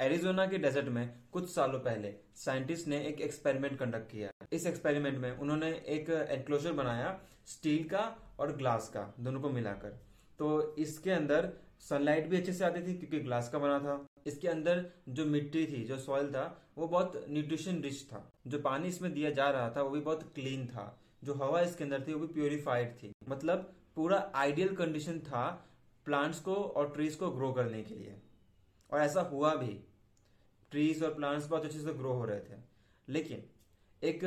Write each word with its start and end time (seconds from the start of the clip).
Arizona 0.00 0.46
के 0.46 0.58
desert 0.58 0.86
में 0.86 1.14
कुछ 1.32 1.54
सालों 1.54 1.80
पहले 1.80 2.14
साइंटिस्ट 2.36 2.88
ने 2.88 3.06
एक 3.06 3.20
एक्सपेरिमेंट 3.20 3.78
कंडक्ट 3.78 4.12
किया। 4.12 4.30
इस 4.52 4.66
एक्सपेरिमेंट 4.66 5.18
में 5.18 5.38
उन्होंने 5.38 5.70
एक 5.70 6.10
एनक्लोजर 6.10 6.72
बनाया, 6.72 7.20
स्टील 7.46 7.88
का 7.88 8.34
और 8.38 8.56
ग्लास 8.56 8.88
का, 8.88 9.14
दोनों 9.20 9.40
को 9.40 9.50
मिलाकर। 9.50 9.88
तो 10.38 10.76
इसके 10.76 11.10
अंदर 11.10 11.52
सनलाइट 11.80 12.26
भी 12.26 12.36
अच्छे 12.36 12.52
से 12.52 12.64
आती 12.64 12.80
थी 12.80 12.94
क्योंकि 12.94 13.20
ग्लास 13.20 13.48
का 13.48 13.58
बना 13.58 13.78
था। 13.78 14.06
इसके 14.26 14.48
अंदर 14.48 14.90
जो 15.08 15.26
मिट्टी 15.26 15.66
थी, 15.66 15.84
जो 15.84 15.98
सॉइल 15.98 16.30
था, 16.30 16.70
वो 16.78 16.88
बहुत 16.88 17.26
न्यूट्रिशन 17.28 17.82
रिच 17.82 18.04
था। 18.04 18.32
जो 18.46 18.58
पानी 18.58 18.88
इसमें 18.88 19.12
दिया 19.12 19.30
जा 19.30 19.50
रहा 19.50 19.70
था, 19.70 19.82
वो 19.82 19.90
भी 19.90 20.00
बहुत 20.00 20.22
क्लीन 20.34 20.66
था। 20.66 21.00
जो 21.24 21.34
हवा 21.34 21.60
इसके 21.60 21.84
अंदर 21.84 22.04
थी, 22.08 22.14
वो 22.14 22.26
भी 22.26 22.34
प्योरीफाइड 22.34 22.94
थी। 23.02 23.12
मतलब 23.28 23.72
पूरा 23.96 24.32
आइडियल 24.34 24.76
कंडीशन 24.76 25.18
था 25.18 25.68
प्लांट्स 26.04 26.40
को 26.40 26.54
और 26.54 26.92
ट्रीज 26.94 27.14
को 27.14 27.30
ग्रो 27.30 27.52
करने 27.52 27.82
के 27.82 27.94
लिए। 27.94 28.16
और 28.90 29.00
ऐसा 29.00 29.20
हुआ 29.20 29.54
भी। 29.54 29.84
ट्रीज 30.72 31.02
और 31.02 31.14
प्लांट्स 31.14 31.46
बहुत 31.46 31.64
अच्छे 31.64 31.78
से 31.78 31.92
ग्रो 31.94 32.12
हो 32.12 32.24
रहे 32.24 32.40
थे। 32.40 32.58
लेकिन 33.08 33.42
एक 34.02 34.20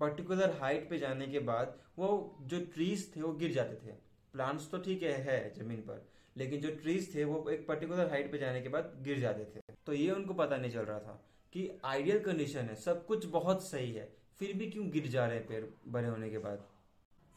पर्टिकुलर 0.00 0.56
हाइट 0.60 0.88
पे 0.90 0.98
जाने 0.98 1.26
के 1.26 1.38
बाद 1.40 1.78
वो 1.98 2.08
जो 2.42 2.60
ट्रीज 2.66 3.10
थे 3.16 3.20
वो 3.22 3.32
गिर 3.34 3.52
जाते 3.52 3.74
थे। 3.76 3.92
प्लांट्स 4.34 4.70
तो 4.70 4.78
ठीक 4.78 5.02
है, 5.02 5.12
है 5.12 5.52
ज़मीन 5.54 5.80
पर 5.80 6.06
लेकिन 6.36 6.60
जो 6.60 6.70
ट्रीज 6.76 7.14
थे 7.14 7.24
वो 7.24 7.48
एक 7.50 7.66
पर्टिकुलर 7.66 8.08
हाइट 8.10 8.30
पे 8.32 8.38
जाने 8.38 8.60
के 8.62 8.68
बाद 8.68 8.92
गिर 9.02 9.18
जाते 9.20 9.44
थे। 9.46 9.74
तो 9.86 9.92
ये 9.92 10.10
उनको 10.10 10.34
पता 10.34 10.56
नहीं 10.56 10.70
चल 10.70 10.80
रहा 10.80 10.98
था 10.98 11.22
कि 11.52 11.68
आइडियल 11.84 12.18
कंडीशन 12.20 12.60
है 12.60 12.74
सब 12.76 13.04
कुछ 13.06 13.26
बहुत 13.26 13.62
सही 13.64 13.92
है 13.92 14.08
फिर 14.38 14.52
भी 14.52 14.66
क्यों 14.70 14.88
गिर 14.90 15.06
जा 15.06 15.26
रहे 15.26 15.36
हैं 15.36 15.46
पेड़ 15.46 15.64
बड़े 15.88 16.08
होने 16.08 16.30
के 16.30 16.38
बाद? 16.38 16.64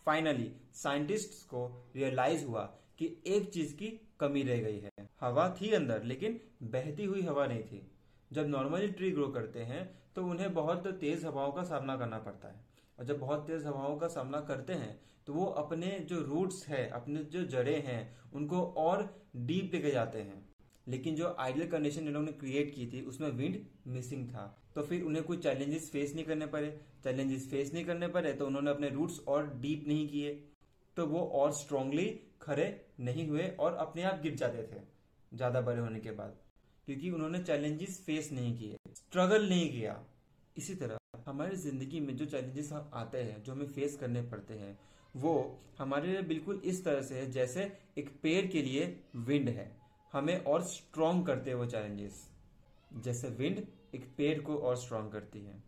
फाइनली 0.05 0.51
साइंटिस्ट्स 0.73 1.43
को 1.43 1.67
रियलाइज़ 1.95 2.45
हुआ 2.45 2.63
कि 2.99 3.15
एक 3.27 3.49
चीज़ 3.49 3.75
की 3.75 3.87
कमी 4.19 4.43
रह 4.43 4.61
गई 4.61 4.79
है। 4.79 5.07
हवा 5.21 5.49
थी 5.61 5.71
अंदर 5.73 6.03
लेकिन 6.03 6.39
बहती 6.63 7.05
हुई 7.05 7.21
हवा 7.21 7.45
नहीं 7.47 7.63
थी। 7.63 7.81
जब 8.31 8.47
नॉर्मली 8.47 8.87
ट्री 8.89 9.11
ग्रो 9.11 9.27
करते 9.29 9.59
हैं 9.63 9.89
तो 10.15 10.23
उन्हें 10.25 10.53
बहुत 10.53 10.87
तेज 10.99 11.25
हवाओं 11.25 11.51
का 11.51 11.63
सामना 11.65 11.95
करना 11.97 12.17
पड़ता 12.19 12.47
है। 12.47 12.65
और 12.97 13.05
जब 13.05 13.19
बहुत 13.19 13.45
तेज 13.47 13.65
हवाओं 13.65 13.97
का 13.97 14.07
सामना 14.09 14.39
करते 14.43 14.73
हैं 14.75 14.99
तो 15.27 15.33
वो 15.33 15.45
अपने 15.57 15.87
जो 16.01 16.21
रूट्स 16.23 16.67
है, 16.67 16.87
अपने 16.89 17.23
जो 17.25 17.43
जड़े 17.45 17.75
हैं, 17.77 18.17
उनको 18.33 18.61
और 18.77 19.03
डीप 19.37 19.73
लेके 19.73 19.91
जाते 19.91 20.19
हैं। 20.19 20.45
लेकिन 20.87 21.15
जो 21.15 21.35
आइडियल 21.39 21.67
कंडीशन 21.69 22.07
इन्होंने 22.07 22.31
क्रिएट 22.33 22.73
की 22.75 22.85
थी, 22.87 23.01
उसमें 23.03 23.29
विंड 23.29 23.57
मिसिंग 23.87 24.27
था। 24.27 24.45
तो 24.75 24.83
फिर 24.83 25.03
उन्हें 25.03 25.23
कोई 25.25 25.37
चैलेंजेस 25.39 25.89
फेस 25.91 26.13
नहीं 26.15 26.25
करने 26.25 26.45
पड़े। 26.47 26.69
चैलेंजेस 27.03 27.49
फेस 27.51 27.73
नहीं 27.73 27.85
करने 27.85 28.07
पड़े 28.09 28.33
तो 28.33 28.47
उन्होंने 28.47 28.71
अपने 28.71 28.89
रूट्स 28.89 29.19
और 29.27 29.53
डीप 29.57 29.83
नहीं 29.87 30.07
किए। 30.07 30.31
तो 30.97 31.05
वो 31.07 31.25
और 31.35 31.51
स्ट्रांगली 31.53 32.05
खड़े 32.41 32.69
नहीं 33.01 33.27
हुए 33.27 33.47
और 33.59 33.73
अपने 33.77 34.03
आप 34.03 34.21
गिर 34.21 34.35
जाते 34.35 34.63
थे, 34.65 34.81
ज़्यादा 35.31 35.61
बड़े 35.61 35.79
होने 35.79 35.99
के 35.99 36.11
बाद। 36.13 36.35
क्योंकि 36.87 37.09
उन्होंने 37.11 37.39
चैलेंजेस 37.39 37.99
फेस 38.05 38.31
नहीं 38.31 38.57
किए 38.57 38.77
स्ट्रगल 38.95 39.47
नहीं 39.49 39.71
किया। 39.71 39.99
इसी 40.55 40.75
तरह, 40.75 40.97
हमारी 41.27 41.55
ज़िंदगी 41.55 41.99
में 41.99 42.15
जो 42.17 42.25
चैलेंजेस 42.25 42.71
आते 42.73 43.17
हैं, 43.17 43.41
जो 43.43 43.51
हमें 43.51 43.65
फेस 43.67 43.95
करने 43.95 44.21
पड़ते 44.23 44.53
हैं, 44.53 44.77
वो 45.15 45.59
हमारे 45.79 46.11
लिए 46.11 46.21
बिल्कुल 46.23 46.61
इस 46.65 46.83
तरह 46.85 47.01
से 47.01 47.15
है 47.15 47.29
जैसे 47.31 47.71
एक 47.97 48.09
पेड़ 48.23 48.45
के 48.47 48.61
लिए 48.61 48.85
विंड 49.17 49.49
है। 49.49 49.71
हमें 50.13 50.37
और 50.43 50.63
स्ट्रॉन्ग 50.63 51.25
करते 51.27 51.49
हैं 51.49 51.57
वो 51.57 51.65
चैलेंजेस 51.65 52.25
जैसे 52.95 53.29
विंड 53.29 53.65
एक 53.95 54.05
पेड़ 54.17 54.39
को 54.41 54.57
और 54.57 54.77
स्ट्रॉन्ग 54.77 55.11
करती 55.11 55.39
है। 55.39 55.61